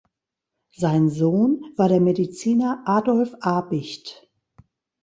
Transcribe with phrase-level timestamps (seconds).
[0.71, 4.27] Sein Sohn war der Mediziner Adolf Abicht.